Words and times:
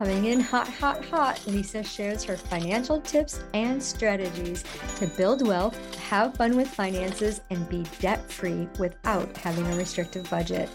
Coming 0.00 0.24
in 0.24 0.40
hot, 0.40 0.66
hot, 0.66 1.04
hot, 1.04 1.40
Lisa 1.46 1.84
shares 1.84 2.24
her 2.24 2.36
financial 2.36 3.00
tips 3.00 3.44
and 3.54 3.80
strategies 3.80 4.64
to 4.96 5.06
build 5.06 5.46
wealth, 5.46 5.78
have 6.08 6.34
fun 6.34 6.56
with 6.56 6.66
finances, 6.66 7.42
and 7.50 7.68
be 7.68 7.84
debt 8.00 8.28
free 8.28 8.66
without 8.80 9.36
having 9.36 9.64
a 9.68 9.76
restrictive 9.76 10.28
budget. 10.28 10.68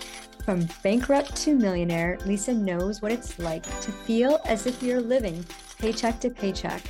From 0.46 0.66
bankrupt 0.84 1.36
to 1.36 1.54
millionaire, 1.54 2.18
Lisa 2.26 2.54
knows 2.54 3.02
what 3.02 3.12
it's 3.12 3.38
like 3.40 3.64
to 3.82 3.92
feel 3.92 4.40
as 4.46 4.66
if 4.66 4.82
you're 4.82 5.02
living 5.02 5.46
paycheck 5.80 6.22
to 6.22 6.30
paycheck. 6.30 6.82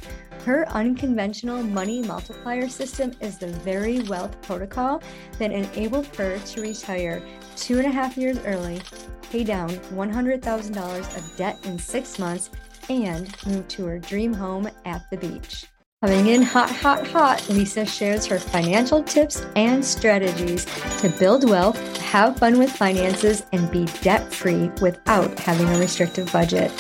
Her 0.46 0.68
unconventional 0.70 1.64
money 1.64 2.02
multiplier 2.02 2.70
system 2.70 3.12
is 3.22 3.38
the 3.38 3.48
very 3.48 4.02
wealth 4.02 4.42
protocol 4.42 5.02
that 5.38 5.52
enabled 5.52 6.08
her 6.16 6.40
to 6.40 6.62
retire 6.62 7.22
two 7.56 7.78
and 7.78 7.88
a 7.88 7.92
half 7.92 8.18
years 8.18 8.40
early 8.46 8.82
pay 9.30 9.44
down 9.44 9.70
$100,000 9.70 11.18
of 11.18 11.38
debt 11.38 11.60
in 11.66 11.78
six 11.78 12.20
months, 12.20 12.50
and 12.90 13.36
move 13.46 13.68
to 13.68 13.86
her 13.86 14.00
dream 14.00 14.34
home 14.34 14.68
at 14.86 15.08
the 15.12 15.18
beach. 15.18 15.66
Coming 16.02 16.28
in 16.28 16.42
hot, 16.42 16.72
hot, 16.72 17.06
hot, 17.08 17.48
Lisa 17.50 17.86
shares 17.86 18.26
her 18.26 18.40
financial 18.40 19.04
tips 19.04 19.46
and 19.56 19.84
strategies 19.84 20.66
to 21.02 21.10
build 21.20 21.48
wealth, 21.48 21.78
have 21.98 22.40
fun 22.40 22.58
with 22.58 22.72
finances, 22.72 23.44
and 23.52 23.70
be 23.70 23.86
debt 24.02 24.34
free 24.34 24.72
without 24.82 25.38
having 25.38 25.68
a 25.68 25.78
restrictive 25.78 26.32
budget. 26.32 26.72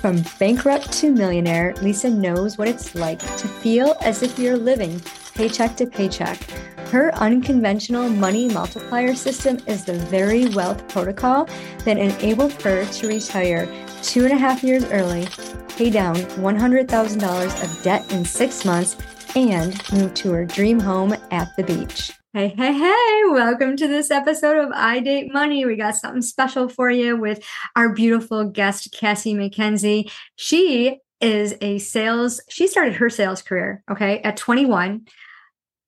From 0.00 0.22
bankrupt 0.38 0.92
to 0.92 1.12
millionaire, 1.12 1.74
Lisa 1.82 2.08
knows 2.08 2.56
what 2.56 2.68
it's 2.68 2.94
like 2.94 3.18
to 3.18 3.48
feel 3.48 3.96
as 4.00 4.22
if 4.22 4.38
you're 4.38 4.56
living 4.56 5.00
paycheck 5.34 5.76
to 5.76 5.86
paycheck 5.86 6.38
her 6.90 7.14
unconventional 7.16 8.08
money 8.08 8.48
multiplier 8.48 9.14
system 9.14 9.58
is 9.66 9.84
the 9.84 9.92
very 9.92 10.48
wealth 10.48 10.88
protocol 10.88 11.46
that 11.84 11.98
enabled 11.98 12.52
her 12.62 12.86
to 12.86 13.08
retire 13.08 13.68
two 14.02 14.24
and 14.24 14.32
a 14.32 14.38
half 14.38 14.64
years 14.64 14.84
early, 14.86 15.28
pay 15.76 15.90
down 15.90 16.16
$100,000 16.16 17.64
of 17.64 17.82
debt 17.82 18.10
in 18.10 18.24
six 18.24 18.64
months, 18.64 18.96
and 19.36 19.82
move 19.92 20.14
to 20.14 20.32
her 20.32 20.46
dream 20.46 20.80
home 20.80 21.14
at 21.30 21.54
the 21.56 21.62
beach. 21.62 22.17
Hey, 22.34 22.48
hey, 22.48 22.74
hey, 22.74 23.22
welcome 23.30 23.74
to 23.78 23.88
this 23.88 24.10
episode 24.10 24.58
of 24.58 24.70
I 24.74 25.00
Date 25.00 25.32
Money. 25.32 25.64
We 25.64 25.76
got 25.76 25.96
something 25.96 26.20
special 26.20 26.68
for 26.68 26.90
you 26.90 27.16
with 27.16 27.42
our 27.74 27.88
beautiful 27.94 28.44
guest, 28.44 28.92
Cassie 28.92 29.32
McKenzie. 29.32 30.12
She 30.36 31.00
is 31.22 31.54
a 31.62 31.78
sales, 31.78 32.42
she 32.50 32.66
started 32.66 32.96
her 32.96 33.08
sales 33.08 33.40
career, 33.40 33.82
okay, 33.90 34.18
at 34.20 34.36
21 34.36 35.06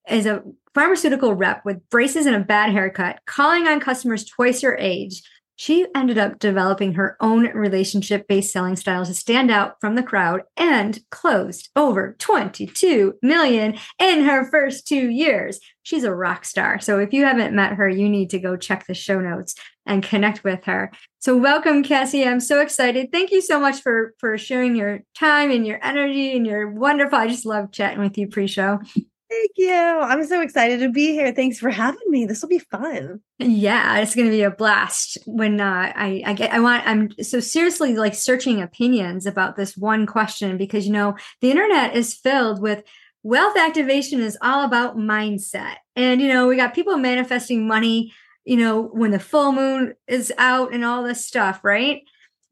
as 0.07 0.25
a 0.25 0.43
pharmaceutical 0.75 1.35
rep 1.35 1.63
with 1.67 1.87
braces 1.91 2.25
and 2.25 2.35
a 2.35 2.41
bad 2.41 2.71
haircut, 2.71 3.21
calling 3.27 3.69
on 3.69 3.79
customers 3.79 4.25
twice 4.25 4.63
her 4.63 4.79
age, 4.79 5.23
she 5.61 5.85
ended 5.95 6.17
up 6.17 6.39
developing 6.39 6.95
her 6.95 7.19
own 7.21 7.45
relationship 7.49 8.27
based 8.27 8.51
selling 8.51 8.77
style 8.77 9.05
to 9.05 9.13
stand 9.13 9.51
out 9.51 9.79
from 9.79 9.95
the 9.95 10.03
crowd 10.03 10.41
and 10.57 10.99
closed 11.11 11.69
over 11.77 12.17
22 12.19 13.17
million 13.21 13.77
in 13.99 14.25
her 14.25 14.51
first 14.51 14.89
two 14.89 15.11
years. 15.11 15.61
She's 15.83 16.05
a 16.05 16.15
rock 16.15 16.47
star. 16.47 16.81
So 16.81 16.99
if 16.99 17.13
you 17.13 17.27
haven't 17.27 17.55
met 17.55 17.75
her, 17.75 17.87
you 17.87 18.09
need 18.09 18.31
to 18.31 18.39
go 18.39 18.57
check 18.57 18.87
the 18.87 18.95
show 18.95 19.21
notes 19.21 19.55
and 19.85 20.03
connect 20.03 20.45
with 20.45 20.65
her. 20.65 20.93
So 21.19 21.37
welcome, 21.37 21.83
Cassie. 21.83 22.25
I'm 22.25 22.41
so 22.41 22.63
excited. 22.63 23.13
Thank 23.13 23.31
you 23.31 23.43
so 23.43 23.61
much 23.61 23.83
for 23.83 24.15
for 24.17 24.39
sharing 24.39 24.77
your 24.77 25.01
time 25.15 25.51
and 25.51 25.67
your 25.67 25.79
energy 25.85 26.35
and 26.35 26.47
you're 26.47 26.71
wonderful. 26.71 27.19
I 27.19 27.29
just 27.29 27.45
love 27.45 27.71
chatting 27.71 28.01
with 28.01 28.17
you 28.17 28.29
pre-show. 28.29 28.81
Thank 29.31 29.53
you. 29.57 29.73
I'm 29.73 30.27
so 30.27 30.41
excited 30.43 30.81
to 30.81 30.91
be 30.91 31.13
here. 31.13 31.33
Thanks 31.33 31.61
for 31.61 31.71
having 31.71 32.01
me. 32.09 32.27
This 32.27 32.43
will 32.43 32.49
be 32.49 32.59
fun. 32.59 33.21
Yeah, 33.39 33.99
it's 33.99 34.17
going 34.17 34.27
to 34.27 34.37
be 34.37 34.43
a 34.43 34.51
blast. 34.51 35.19
When 35.25 35.61
uh, 35.61 35.93
I 35.95 36.23
I 36.27 36.33
get 36.33 36.53
I 36.53 36.59
want 36.59 36.85
I'm 36.85 37.13
so 37.23 37.39
seriously 37.39 37.97
like 37.97 38.15
searching 38.15 38.61
opinions 38.61 39.27
about 39.27 39.55
this 39.55 39.77
one 39.77 40.05
question 40.05 40.57
because 40.57 40.85
you 40.85 40.93
know 40.93 41.17
the 41.41 41.51
internet 41.53 41.95
is 41.95 42.13
filled 42.13 42.61
with 42.61 42.83
wealth 43.23 43.57
activation 43.57 44.21
is 44.21 44.37
all 44.43 44.65
about 44.65 44.97
mindset. 44.97 45.77
And 45.95 46.21
you 46.21 46.27
know, 46.27 46.49
we 46.49 46.57
got 46.57 46.75
people 46.75 46.97
manifesting 46.97 47.69
money, 47.69 48.13
you 48.45 48.57
know, 48.57 48.83
when 48.83 49.13
the 49.13 49.21
full 49.21 49.53
moon 49.53 49.95
is 50.09 50.33
out 50.39 50.75
and 50.75 50.85
all 50.85 51.05
this 51.05 51.25
stuff, 51.25 51.61
right? 51.63 52.03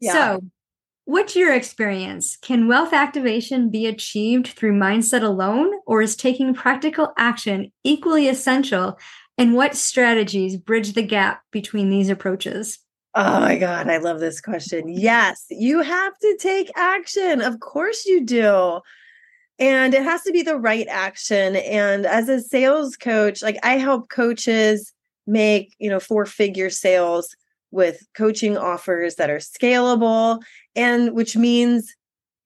Yeah. 0.01 0.13
So, 0.13 0.41
What's 1.09 1.35
your 1.35 1.55
experience? 1.55 2.37
Can 2.37 2.69
wealth 2.69 2.93
activation 2.93 3.71
be 3.71 3.87
achieved 3.87 4.49
through 4.49 4.75
mindset 4.75 5.23
alone, 5.23 5.73
or 5.87 6.03
is 6.03 6.15
taking 6.15 6.53
practical 6.53 7.15
action 7.17 7.73
equally 7.83 8.29
essential? 8.29 8.99
And 9.39 9.55
what 9.55 9.75
strategies 9.75 10.59
bridge 10.59 10.93
the 10.93 11.01
gap 11.01 11.41
between 11.51 11.89
these 11.89 12.11
approaches? 12.11 12.79
Oh 13.15 13.41
my 13.41 13.57
God, 13.57 13.89
I 13.89 13.97
love 13.97 14.21
this 14.21 14.43
question. 14.43 14.87
Yes, 14.87 15.47
you 15.49 15.81
have 15.81 16.19
to 16.19 16.37
take 16.39 16.71
action. 16.77 17.41
Of 17.41 17.61
course, 17.61 18.05
you 18.05 18.23
do. 18.27 18.81
And 19.59 19.95
it 19.95 20.03
has 20.03 20.25
to 20.25 20.31
be 20.31 20.43
the 20.43 20.59
right 20.59 20.87
action. 20.91 21.57
And 21.57 22.05
as 22.05 22.29
a 22.29 22.39
sales 22.39 22.99
coach, 22.99 23.41
like 23.41 23.57
I 23.63 23.79
help 23.79 24.11
coaches 24.11 24.93
make, 25.27 25.75
you 25.79 25.89
know, 25.89 26.01
four 26.01 26.27
figure 26.27 26.69
sales 26.69 27.35
with 27.71 28.07
coaching 28.15 28.57
offers 28.57 29.17
that 29.17 29.31
are 29.31 29.39
scalable 29.39 30.43
and 30.79 31.13
which 31.13 31.37
means 31.37 31.95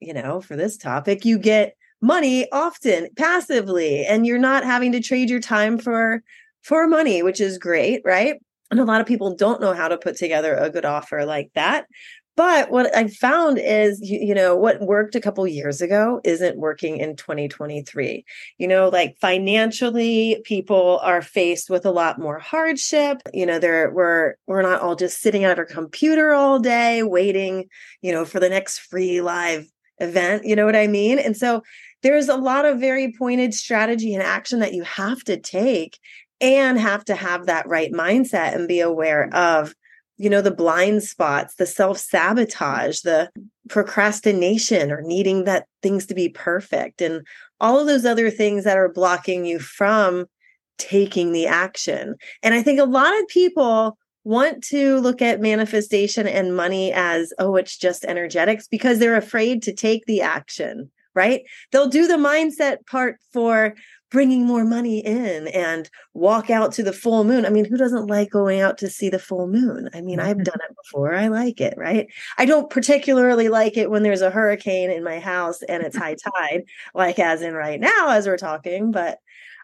you 0.00 0.14
know 0.14 0.40
for 0.40 0.56
this 0.56 0.76
topic 0.76 1.24
you 1.24 1.38
get 1.38 1.76
money 2.00 2.50
often 2.50 3.08
passively 3.16 4.04
and 4.04 4.26
you're 4.26 4.38
not 4.38 4.64
having 4.64 4.90
to 4.90 5.00
trade 5.00 5.30
your 5.30 5.38
time 5.38 5.78
for 5.78 6.22
for 6.62 6.88
money 6.88 7.22
which 7.22 7.40
is 7.40 7.58
great 7.58 8.02
right? 8.04 8.40
And 8.70 8.80
a 8.80 8.84
lot 8.86 9.02
of 9.02 9.06
people 9.06 9.36
don't 9.36 9.60
know 9.60 9.74
how 9.74 9.86
to 9.88 9.98
put 9.98 10.16
together 10.16 10.54
a 10.54 10.70
good 10.70 10.86
offer 10.86 11.26
like 11.26 11.50
that 11.54 11.86
but 12.36 12.70
what 12.70 12.94
I 12.96 13.08
found 13.08 13.58
is, 13.58 14.00
you, 14.00 14.18
you, 14.18 14.34
know, 14.34 14.56
what 14.56 14.80
worked 14.80 15.14
a 15.14 15.20
couple 15.20 15.46
years 15.46 15.82
ago 15.82 16.20
isn't 16.24 16.58
working 16.58 16.96
in 16.96 17.16
2023. 17.16 18.24
You 18.58 18.68
know, 18.68 18.88
like 18.88 19.16
financially, 19.20 20.40
people 20.44 20.98
are 21.02 21.20
faced 21.20 21.68
with 21.68 21.84
a 21.84 21.90
lot 21.90 22.18
more 22.18 22.38
hardship. 22.38 23.20
You 23.34 23.44
know, 23.44 23.58
there 23.58 23.90
we're 23.92 24.34
we're 24.46 24.62
not 24.62 24.80
all 24.80 24.96
just 24.96 25.20
sitting 25.20 25.44
at 25.44 25.58
our 25.58 25.66
computer 25.66 26.32
all 26.32 26.58
day 26.58 27.02
waiting, 27.02 27.66
you 28.00 28.12
know, 28.12 28.24
for 28.24 28.40
the 28.40 28.48
next 28.48 28.78
free 28.78 29.20
live 29.20 29.66
event. 29.98 30.44
You 30.44 30.56
know 30.56 30.64
what 30.64 30.76
I 30.76 30.86
mean? 30.86 31.18
And 31.18 31.36
so 31.36 31.62
there's 32.02 32.28
a 32.28 32.36
lot 32.36 32.64
of 32.64 32.80
very 32.80 33.12
pointed 33.12 33.52
strategy 33.52 34.14
and 34.14 34.22
action 34.22 34.60
that 34.60 34.74
you 34.74 34.82
have 34.84 35.22
to 35.24 35.38
take 35.38 35.98
and 36.40 36.78
have 36.78 37.04
to 37.04 37.14
have 37.14 37.46
that 37.46 37.68
right 37.68 37.92
mindset 37.92 38.54
and 38.54 38.66
be 38.66 38.80
aware 38.80 39.32
of 39.32 39.74
you 40.22 40.30
know, 40.30 40.40
the 40.40 40.54
blind 40.54 41.02
spots, 41.02 41.56
the 41.56 41.66
self 41.66 41.98
sabotage, 41.98 43.00
the 43.00 43.28
procrastination 43.68 44.92
or 44.92 45.02
needing 45.02 45.44
that 45.44 45.66
things 45.82 46.06
to 46.06 46.14
be 46.14 46.28
perfect, 46.28 47.02
and 47.02 47.26
all 47.60 47.80
of 47.80 47.88
those 47.88 48.04
other 48.04 48.30
things 48.30 48.62
that 48.62 48.78
are 48.78 48.88
blocking 48.88 49.44
you 49.44 49.58
from 49.58 50.26
taking 50.78 51.32
the 51.32 51.48
action. 51.48 52.14
And 52.40 52.54
I 52.54 52.62
think 52.62 52.78
a 52.78 52.84
lot 52.84 53.18
of 53.18 53.26
people 53.26 53.98
want 54.22 54.62
to 54.62 54.98
look 55.00 55.20
at 55.20 55.40
manifestation 55.40 56.28
and 56.28 56.54
money 56.54 56.92
as, 56.92 57.32
oh, 57.40 57.56
it's 57.56 57.76
just 57.76 58.04
energetics 58.04 58.68
because 58.68 59.00
they're 59.00 59.16
afraid 59.16 59.60
to 59.62 59.74
take 59.74 60.06
the 60.06 60.20
action, 60.20 60.88
right? 61.16 61.42
They'll 61.72 61.88
do 61.88 62.06
the 62.06 62.14
mindset 62.14 62.86
part 62.86 63.16
for 63.32 63.74
bringing 64.12 64.46
more 64.46 64.64
money 64.64 64.98
in 64.98 65.48
and 65.48 65.88
walk 66.12 66.50
out 66.50 66.70
to 66.72 66.82
the 66.82 66.92
full 66.92 67.24
moon. 67.24 67.46
I 67.46 67.48
mean, 67.48 67.64
who 67.64 67.78
doesn't 67.78 68.06
like 68.06 68.30
going 68.30 68.60
out 68.60 68.76
to 68.78 68.90
see 68.90 69.08
the 69.08 69.18
full 69.18 69.48
moon? 69.48 69.88
I 69.94 70.02
mean, 70.02 70.20
I've 70.20 70.36
mm-hmm. 70.36 70.44
done 70.44 70.58
it 70.68 70.76
before. 70.76 71.14
I 71.14 71.28
like 71.28 71.60
it, 71.60 71.74
right? 71.78 72.06
I 72.36 72.44
don't 72.44 72.68
particularly 72.68 73.48
like 73.48 73.78
it 73.78 73.90
when 73.90 74.02
there's 74.02 74.20
a 74.20 74.30
hurricane 74.30 74.90
in 74.90 75.02
my 75.02 75.18
house 75.18 75.62
and 75.62 75.82
it's 75.82 75.96
high 75.96 76.16
tide, 76.36 76.64
like 76.94 77.18
as 77.18 77.40
in 77.40 77.54
right 77.54 77.80
now 77.80 78.10
as 78.10 78.26
we're 78.26 78.36
talking, 78.36 78.92
but 78.92 79.18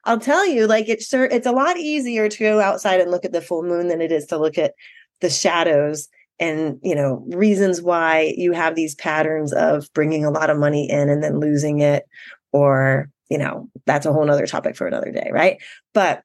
I'll 0.05 0.19
tell 0.19 0.47
you 0.47 0.67
like 0.67 0.89
it's 0.89 1.13
it's 1.13 1.47
a 1.47 1.53
lot 1.53 1.77
easier 1.77 2.29
to 2.29 2.39
go 2.39 2.61
outside 2.61 3.01
and 3.01 3.11
look 3.11 3.27
at 3.27 3.33
the 3.33 3.43
full 3.43 3.63
moon 3.63 3.89
than 3.89 4.01
it 4.01 4.11
is 4.11 4.27
to 4.27 4.39
look 4.39 4.57
at 4.57 4.73
the 5.21 5.29
shadows 5.29 6.09
and 6.41 6.79
you 6.83 6.95
know 6.95 7.27
reasons 7.31 7.83
why 7.83 8.33
you 8.37 8.53
have 8.53 8.75
these 8.75 8.95
patterns 8.95 9.53
of 9.53 9.93
bringing 9.93 10.25
a 10.25 10.31
lot 10.31 10.51
of 10.51 10.57
money 10.57 10.89
in 10.89 11.11
and 11.11 11.23
then 11.23 11.41
losing 11.41 11.81
it 11.81 12.05
or 12.53 13.11
you 13.29 13.39
know, 13.39 13.69
that's 13.87 14.07
a 14.07 14.13
whole 14.13 14.25
nother 14.25 14.47
topic 14.47 14.77
for 14.77 14.87
another 14.87 15.11
day, 15.11 15.31
right? 15.33 15.59
But 15.95 16.23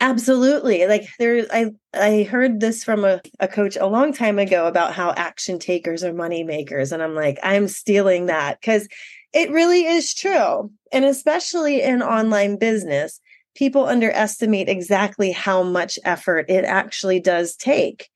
absolutely 0.00 0.86
like 0.86 1.06
there 1.20 1.46
i 1.52 1.70
i 1.94 2.24
heard 2.24 2.58
this 2.58 2.82
from 2.82 3.04
a, 3.04 3.20
a 3.38 3.46
coach 3.46 3.76
a 3.76 3.86
long 3.86 4.12
time 4.12 4.38
ago 4.38 4.66
about 4.66 4.92
how 4.92 5.12
action 5.12 5.58
takers 5.58 6.02
are 6.02 6.12
money 6.12 6.42
makers 6.42 6.90
and 6.90 7.00
i'm 7.00 7.14
like 7.14 7.38
i'm 7.44 7.68
stealing 7.68 8.26
that 8.26 8.60
because 8.60 8.88
it 9.32 9.50
really 9.50 9.84
is 9.84 10.14
true 10.14 10.70
and 10.92 11.04
especially 11.04 11.80
in 11.80 12.02
online 12.02 12.56
business 12.56 13.20
people 13.54 13.86
underestimate 13.86 14.68
exactly 14.68 15.30
how 15.30 15.62
much 15.62 15.98
effort 16.04 16.46
it 16.48 16.64
actually 16.64 17.20
does 17.20 17.54
take 17.54 18.08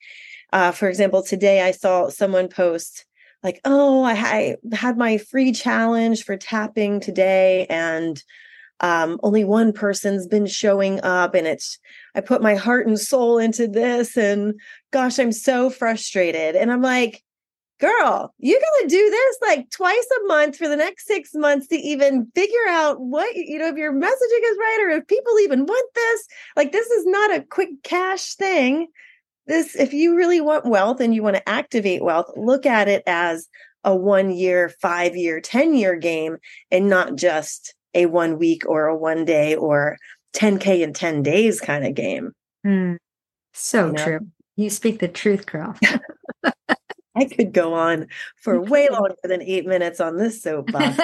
uh, 0.53 0.73
for 0.73 0.89
example 0.89 1.23
today 1.23 1.63
i 1.63 1.71
saw 1.71 2.09
someone 2.09 2.49
post 2.49 3.07
like, 3.43 3.61
oh, 3.65 4.03
I, 4.05 4.13
I 4.13 4.57
had 4.75 4.97
my 4.97 5.19
free 5.19 5.53
challenge 5.53 6.25
for 6.25 6.37
tapping 6.37 7.01
today, 7.01 7.67
and 7.69 8.23
um, 8.81 9.21
only 9.23 9.45
one 9.45 9.73
person's 9.73 10.27
been 10.27 10.47
showing 10.47 11.01
up, 11.03 11.35
and 11.35 11.47
it's 11.47 11.79
I 12.15 12.21
put 12.21 12.43
my 12.43 12.55
heart 12.55 12.87
and 12.87 12.99
soul 12.99 13.39
into 13.39 13.69
this, 13.69 14.17
and 14.17 14.61
gosh, 14.93 15.19
I'm 15.19 15.33
so 15.33 15.71
frustrated. 15.71 16.57
And 16.57 16.71
I'm 16.73 16.83
like, 16.83 17.23
girl, 17.83 18.33
you're 18.39 18.61
going 18.61 18.89
to 18.89 18.97
do 18.97 19.11
this 19.11 19.37
like 19.43 19.69
twice 19.71 20.07
a 20.21 20.27
month 20.29 20.57
for 20.57 20.69
the 20.69 20.77
next 20.77 21.07
six 21.07 21.35
months 21.35 21.67
to 21.67 21.77
even 21.77 22.31
figure 22.33 22.69
out 22.69 23.01
what, 23.01 23.35
you 23.35 23.59
know, 23.59 23.67
if 23.67 23.77
your 23.77 23.93
messaging 23.93 24.07
is 24.07 24.57
right 24.59 24.79
or 24.83 24.91
if 24.91 25.07
people 25.09 25.37
even 25.41 25.67
want 25.67 25.95
this. 25.95 26.27
Like, 26.57 26.71
this 26.71 26.87
is 26.87 27.07
not 27.07 27.35
a 27.35 27.43
quick 27.43 27.71
cash 27.83 28.35
thing. 28.35 28.87
This, 29.47 29.75
if 29.75 29.93
you 29.93 30.17
really 30.17 30.41
want 30.41 30.67
wealth 30.67 31.01
and 31.01 31.15
you 31.15 31.23
want 31.23 31.37
to 31.37 31.49
activate 31.49 32.03
wealth, 32.03 32.27
look 32.37 32.65
at 32.67 32.89
it 32.89 33.03
as 33.07 33.49
a 33.85 33.95
one 33.95 34.31
year, 34.31 34.69
five 34.81 35.17
year, 35.17 35.41
10 35.41 35.75
year 35.75 35.97
game 35.97 36.37
and 36.71 36.89
not 36.89 37.17
just 37.17 37.75
a 37.95 38.07
one 38.07 38.39
week 38.39 38.63
or 38.67 38.87
a 38.87 38.97
one 38.97 39.25
day 39.25 39.55
or 39.55 39.97
10K 40.35 40.83
in 40.83 40.93
10 40.93 41.23
days 41.23 41.61
kind 41.61 41.85
of 41.85 41.95
game. 41.95 42.33
Mm, 42.67 42.97
so 43.53 43.87
you 43.87 43.93
know? 43.93 44.05
true. 44.05 44.21
You 44.57 44.71
speak 44.71 45.01
the 45.01 45.09
truth, 45.09 45.47
girl. 45.47 45.75
I 47.15 47.27
could 47.27 47.53
go 47.53 47.75
on 47.75 48.07
for 48.37 48.61
way 48.71 48.89
longer 48.89 49.17
than 49.23 49.43
eight 49.43 49.67
minutes 49.67 50.01
on 50.01 50.17
this 50.17 50.43
soapbox. 50.43 50.97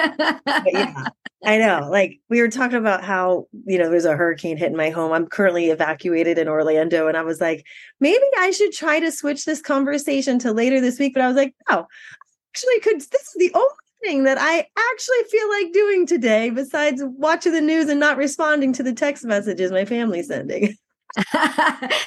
yeah, 0.65 1.09
I 1.43 1.57
know. 1.57 1.87
Like 1.89 2.19
we 2.29 2.41
were 2.41 2.49
talking 2.49 2.77
about 2.77 3.03
how, 3.03 3.47
you 3.65 3.77
know, 3.77 3.89
there's 3.89 4.05
a 4.05 4.15
hurricane 4.15 4.57
hitting 4.57 4.77
my 4.77 4.89
home. 4.89 5.11
I'm 5.11 5.27
currently 5.27 5.69
evacuated 5.69 6.37
in 6.37 6.47
Orlando. 6.47 7.07
And 7.07 7.15
I 7.15 7.21
was 7.21 7.39
like, 7.39 7.65
maybe 7.99 8.25
I 8.37 8.51
should 8.51 8.71
try 8.71 8.99
to 8.99 9.11
switch 9.11 9.45
this 9.45 9.61
conversation 9.61 10.39
to 10.39 10.51
later 10.51 10.81
this 10.81 10.99
week. 10.99 11.13
But 11.13 11.23
I 11.23 11.27
was 11.27 11.37
like, 11.37 11.55
no, 11.69 11.87
actually 12.51 12.79
could 12.81 13.01
this 13.01 13.21
is 13.21 13.35
the 13.37 13.51
only 13.53 13.67
thing 14.03 14.23
that 14.23 14.37
I 14.39 14.65
actually 14.91 15.23
feel 15.29 15.49
like 15.49 15.73
doing 15.73 16.05
today 16.05 16.49
besides 16.49 17.01
watching 17.03 17.51
the 17.51 17.61
news 17.61 17.89
and 17.89 17.99
not 17.99 18.17
responding 18.17 18.73
to 18.73 18.83
the 18.83 18.93
text 18.93 19.25
messages 19.25 19.71
my 19.71 19.85
family's 19.85 20.27
sending. 20.27 20.75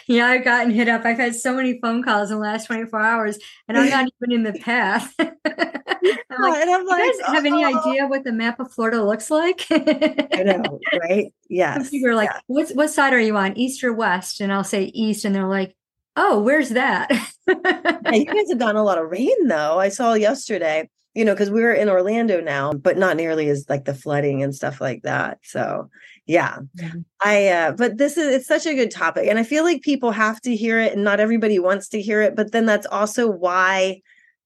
yeah, 0.06 0.26
I've 0.26 0.44
gotten 0.44 0.70
hit 0.70 0.88
up. 0.88 1.04
I've 1.04 1.18
had 1.18 1.34
so 1.34 1.54
many 1.54 1.78
phone 1.80 2.02
calls 2.02 2.30
in 2.30 2.36
the 2.36 2.42
last 2.42 2.66
24 2.66 3.00
hours, 3.00 3.38
and 3.68 3.76
I'm 3.76 3.90
not 3.90 4.08
even 4.22 4.34
in 4.34 4.42
the 4.44 4.58
path. 4.58 5.14
I'm 5.18 6.40
like, 6.40 6.62
and 6.62 6.70
I'm 6.70 6.86
like, 6.86 7.02
you 7.02 7.20
guys 7.20 7.34
have 7.34 7.44
any 7.44 7.64
oh. 7.64 7.78
idea 7.78 8.06
what 8.06 8.24
the 8.24 8.32
map 8.32 8.60
of 8.60 8.72
Florida 8.72 9.02
looks 9.02 9.30
like? 9.30 9.66
I 9.70 10.42
know, 10.44 10.80
right? 11.00 11.32
Yes. 11.48 11.90
people 11.90 12.08
are 12.08 12.14
like, 12.14 12.30
yeah. 12.32 12.40
"What's 12.46 12.72
what 12.72 12.88
side 12.88 13.12
are 13.12 13.20
you 13.20 13.36
on, 13.36 13.58
east 13.58 13.84
or 13.84 13.92
west?" 13.92 14.40
And 14.40 14.50
I'll 14.50 14.64
say 14.64 14.84
east, 14.84 15.26
and 15.26 15.34
they're 15.34 15.46
like, 15.46 15.76
"Oh, 16.16 16.40
where's 16.40 16.70
that?" 16.70 17.10
yeah, 17.46 18.12
you 18.12 18.24
guys 18.24 18.48
have 18.48 18.58
gotten 18.58 18.76
a 18.76 18.82
lot 18.82 18.96
of 18.96 19.10
rain, 19.10 19.48
though. 19.48 19.78
I 19.78 19.90
saw 19.90 20.14
yesterday 20.14 20.88
you 21.14 21.24
know, 21.24 21.34
because 21.34 21.50
we're 21.50 21.74
in 21.74 21.88
Orlando 21.88 22.40
now, 22.40 22.72
but 22.72 22.96
not 22.96 23.16
nearly 23.16 23.48
as 23.48 23.66
like 23.68 23.84
the 23.84 23.94
flooding 23.94 24.42
and 24.42 24.54
stuff 24.54 24.80
like 24.80 25.02
that. 25.02 25.38
So 25.42 25.90
yeah. 26.26 26.58
I, 27.20 27.48
uh, 27.48 27.72
but 27.72 27.98
this 27.98 28.16
is, 28.16 28.34
it's 28.34 28.46
such 28.46 28.66
a 28.66 28.74
good 28.74 28.90
topic. 28.90 29.26
And 29.28 29.38
I 29.38 29.42
feel 29.42 29.64
like 29.64 29.82
people 29.82 30.12
have 30.12 30.40
to 30.42 30.56
hear 30.56 30.80
it 30.80 30.94
and 30.94 31.04
not 31.04 31.20
everybody 31.20 31.58
wants 31.58 31.88
to 31.90 32.00
hear 32.00 32.22
it. 32.22 32.34
But 32.34 32.52
then 32.52 32.64
that's 32.64 32.86
also 32.86 33.28
why 33.28 34.00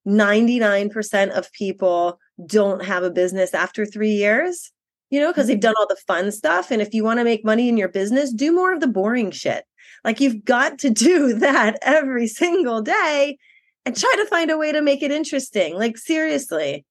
99% 0.06 1.30
of 1.30 1.52
people 1.52 2.18
don't 2.44 2.84
have 2.84 3.02
a 3.02 3.10
business 3.10 3.54
after 3.54 3.86
three 3.86 4.12
years, 4.12 4.72
you 5.10 5.20
know, 5.20 5.28
because 5.28 5.46
they've 5.46 5.60
done 5.60 5.74
all 5.78 5.86
the 5.88 5.96
fun 6.06 6.32
stuff. 6.32 6.70
And 6.70 6.82
if 6.82 6.94
you 6.94 7.04
want 7.04 7.20
to 7.20 7.24
make 7.24 7.44
money 7.44 7.68
in 7.68 7.76
your 7.76 7.88
business, 7.88 8.32
do 8.32 8.52
more 8.52 8.72
of 8.72 8.80
the 8.80 8.88
boring 8.88 9.30
shit. 9.30 9.64
Like 10.04 10.20
you've 10.20 10.44
got 10.44 10.78
to 10.80 10.90
do 10.90 11.34
that 11.34 11.78
every 11.82 12.26
single 12.26 12.82
day 12.82 13.38
and 13.86 13.96
try 13.96 14.12
to 14.16 14.26
find 14.26 14.50
a 14.50 14.58
way 14.58 14.72
to 14.72 14.82
make 14.82 15.02
it 15.02 15.12
interesting. 15.12 15.76
Like 15.76 15.96
seriously, 15.96 16.84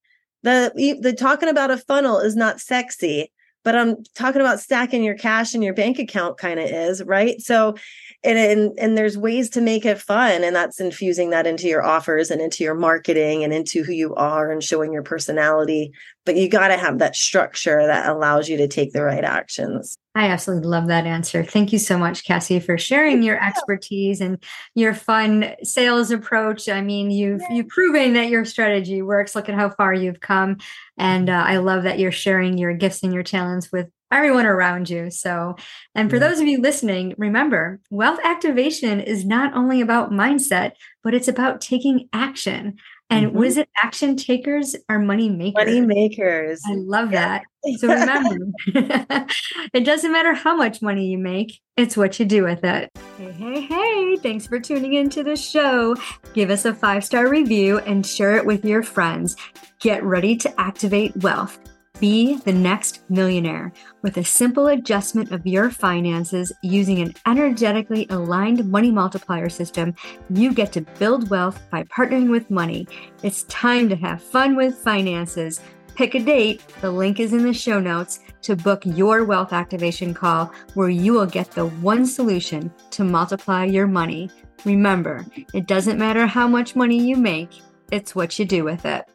the 0.44 0.97
the 1.01 1.13
talking 1.13 1.50
about 1.50 1.69
a 1.69 1.77
funnel 1.77 2.19
is 2.19 2.36
not 2.36 2.62
sexy, 2.62 3.31
but 3.63 3.75
I'm 3.75 4.03
talking 4.15 4.42
about 4.42 4.62
stacking 4.62 5.03
your 5.03 5.18
cash 5.18 5.53
in 5.53 5.62
your 5.62 5.74
bank 5.74 6.00
account 6.00 6.38
kind 6.38 6.59
of 6.59 6.69
is, 6.69 7.03
right? 7.03 7.42
So 7.42 7.75
and, 8.24 8.38
and 8.38 8.80
and 8.80 8.97
there's 8.97 9.18
ways 9.18 9.50
to 9.51 9.62
make 9.62 9.86
it 9.86 10.00
fun 10.00 10.44
and 10.44 10.56
that's 10.56 10.80
infusing 10.80 11.31
that 11.31 11.45
into 11.45 11.68
your 11.68 11.83
offers 11.83 12.31
and 12.31 12.42
into 12.42 12.63
your 12.63 12.75
marketing 12.75 13.44
and 13.44 13.53
into 13.53 13.83
who 13.83 13.91
you 13.91 14.15
are 14.15 14.50
and 14.50 14.63
showing 14.63 14.94
your 14.94 15.03
personality 15.03 15.91
but 16.25 16.36
you 16.36 16.50
got 16.50 16.69
to 16.69 16.77
have 16.77 17.00
that 17.00 17.16
structure 17.16 17.86
that 17.86 18.10
allows 18.10 18.50
you 18.50 18.57
to 18.57 18.68
take 18.68 18.94
the 18.94 19.04
right 19.04 19.24
actions 19.24 19.98
I 20.16 20.27
absolutely 20.27 20.69
love 20.69 20.88
that 20.88 21.06
answer. 21.06 21.44
Thank 21.44 21.74
you 21.74 21.77
so 21.77 21.98
much, 21.98 22.24
Cassie, 22.24 22.62
for 22.62 22.77
sharing 22.77 23.22
your 23.22 23.44
expertise 23.44 24.22
and 24.22 24.42
your 24.74 24.94
fun 24.94 25.54
sales 25.62 26.10
approach. 26.10 26.69
I 26.69 26.80
mean, 26.80 27.12
you've 27.12 27.42
you've 27.50 27.68
proven 27.68 28.13
that 28.13 28.30
your 28.30 28.45
strategy 28.45 29.01
works. 29.01 29.36
Look 29.36 29.50
at 29.50 29.56
how 29.56 29.72
far 29.72 29.94
you've 29.94 30.22
come, 30.22 30.57
and 30.98 31.30
uh, 31.30 31.44
I 31.45 31.57
love 31.57 31.83
that 31.83 32.00
you're 32.00 32.13
sharing 32.13 32.57
your 32.57 32.74
gifts 32.74 33.04
and 33.04 33.13
your 33.13 33.24
talents 33.24 33.74
with 33.74 33.89
everyone 34.10 34.45
around 34.45 34.89
you. 34.89 35.12
So, 35.12 35.57
and 35.94 36.10
for 36.10 36.18
those 36.18 36.39
of 36.39 36.48
you 36.48 36.62
listening, 36.62 37.13
remember, 37.18 37.81
wealth 37.89 38.19
activation 38.24 39.01
is 39.01 39.25
not 39.25 39.54
only 39.54 39.81
about 39.81 40.12
mindset, 40.12 40.74
but 41.04 41.13
it's 41.13 41.27
about 41.27 41.60
taking 41.60 42.07
action. 42.13 42.77
And 43.10 43.28
mm-hmm. 43.28 43.38
what 43.38 43.48
is 43.48 43.57
it? 43.57 43.69
Action 43.81 44.16
takers 44.16 44.75
are 44.90 45.00
money 45.00 45.30
makers. 45.30 45.66
Money 45.66 45.81
makers. 45.81 46.62
I 46.66 46.74
love 46.75 47.12
yeah. 47.12 47.40
that. 47.40 47.44
So 47.78 47.88
remember, 47.88 48.38
it 49.74 49.86
doesn't 49.86 50.12
matter 50.12 50.36
how 50.36 50.56
much 50.56 50.84
money 50.84 51.07
you 51.07 51.18
make, 51.18 51.62
it's 51.75 51.98
what 51.98 52.19
you 52.19 52.25
do 52.25 52.44
with 52.44 52.63
it. 52.63 52.92
Hey, 53.18 53.31
hey, 53.31 53.62
hey, 53.62 54.18
thanks 54.18 54.46
for 54.46 54.60
tuning 54.60 54.94
into 54.94 55.24
the 55.24 55.36
show. 55.36 55.96
Give 56.34 56.52
us 56.52 56.66
a 56.66 56.75
five 56.75 57.04
star 57.04 57.28
review 57.28 57.80
and 57.80 58.06
share 58.06 58.36
it 58.38 58.46
with 58.46 58.63
your 58.63 58.84
friends. 58.84 59.36
Get 59.80 60.04
ready 60.04 60.38
to 60.38 60.62
activate 60.62 61.18
wealth. 61.18 61.58
Be 62.00 62.36
the 62.39 62.51
next 62.51 63.09
millionaire 63.09 63.71
with 64.01 64.18
a 64.18 64.24
simple 64.24 64.68
adjustment 64.68 65.31
of 65.31 65.47
your 65.47 65.69
finances 65.69 66.51
using 66.62 67.00
an 67.00 67.13
energetically 67.25 68.06
aligned 68.09 68.69
money 68.69 68.92
multiplier 68.92 69.47
system. 69.47 69.95
You 70.30 70.53
get 70.53 70.74
to 70.74 70.81
build 71.00 71.30
wealth 71.30 71.62
by 71.71 71.83
partnering 71.83 72.30
with 72.30 72.51
money. 72.51 72.86
It's 73.24 73.44
time 73.44 73.88
to 73.88 73.95
have 73.95 74.21
fun 74.21 74.57
with 74.57 74.75
finances. 74.75 75.62
Pick 75.95 76.15
a 76.15 76.19
date, 76.19 76.62
the 76.81 76.92
link 76.92 77.21
is 77.21 77.31
in 77.31 77.44
the 77.44 77.53
show 77.53 77.80
notes, 77.80 78.19
to 78.41 78.57
book 78.57 78.81
your 78.86 79.24
wealth 79.24 79.53
activation 79.53 80.13
call 80.13 80.51
where 80.74 80.89
you 80.89 81.13
will 81.13 81.25
get 81.25 81.50
the 81.51 81.68
one 81.68 82.06
solution 82.06 82.74
to 82.91 83.06
multiply 83.06 83.63
your 83.63 83.88
money. 83.88 84.30
Remember, 84.65 85.25
it 85.53 85.65
doesn't 85.65 85.98
matter 85.98 86.27
how 86.27 86.45
much 86.45 86.75
money 86.75 87.01
you 87.01 87.15
make, 87.15 87.51
it's 87.89 88.13
what 88.15 88.38
you 88.38 88.44
do 88.44 88.65
with 88.65 88.86
it. 88.86 89.06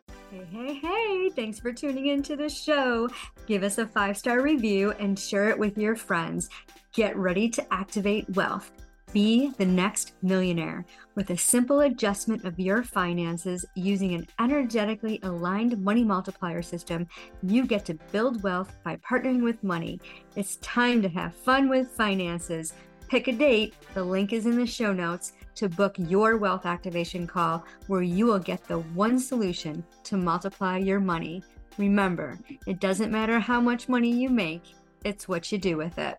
Thanks 1.36 1.60
for 1.60 1.72
tuning 1.72 2.06
into 2.06 2.36
the 2.36 2.48
show. 2.48 3.08
Give 3.46 3.62
us 3.62 3.78
a 3.78 3.86
five 3.86 4.16
star 4.16 4.42
review 4.42 4.92
and 4.98 5.18
share 5.18 5.48
it 5.48 5.58
with 5.58 5.78
your 5.78 5.94
friends. 5.94 6.48
Get 6.92 7.16
ready 7.16 7.48
to 7.50 7.72
activate 7.72 8.28
wealth. 8.30 8.72
Be 9.12 9.50
the 9.58 9.66
next 9.66 10.14
millionaire 10.22 10.84
with 11.16 11.30
a 11.30 11.36
simple 11.36 11.80
adjustment 11.80 12.44
of 12.44 12.60
your 12.60 12.84
finances 12.84 13.64
using 13.74 14.14
an 14.14 14.26
energetically 14.38 15.18
aligned 15.24 15.82
money 15.82 16.04
multiplier 16.04 16.62
system. 16.62 17.08
You 17.42 17.66
get 17.66 17.84
to 17.86 17.98
build 18.12 18.42
wealth 18.42 18.76
by 18.84 18.96
partnering 18.96 19.42
with 19.42 19.64
money. 19.64 20.00
It's 20.36 20.56
time 20.56 21.02
to 21.02 21.08
have 21.08 21.34
fun 21.34 21.68
with 21.68 21.90
finances. 21.90 22.72
Pick 23.10 23.26
a 23.26 23.32
date, 23.32 23.74
the 23.92 24.04
link 24.04 24.32
is 24.32 24.46
in 24.46 24.56
the 24.56 24.64
show 24.64 24.92
notes 24.92 25.32
to 25.56 25.68
book 25.68 25.96
your 25.98 26.36
wealth 26.36 26.64
activation 26.64 27.26
call 27.26 27.64
where 27.88 28.02
you 28.02 28.24
will 28.24 28.38
get 28.38 28.62
the 28.68 28.78
one 28.78 29.18
solution 29.18 29.82
to 30.04 30.16
multiply 30.16 30.78
your 30.78 31.00
money. 31.00 31.42
Remember, 31.76 32.38
it 32.68 32.78
doesn't 32.78 33.10
matter 33.10 33.40
how 33.40 33.60
much 33.60 33.88
money 33.88 34.12
you 34.12 34.30
make, 34.30 34.62
it's 35.04 35.26
what 35.26 35.50
you 35.50 35.58
do 35.58 35.76
with 35.76 35.98
it. 35.98 36.18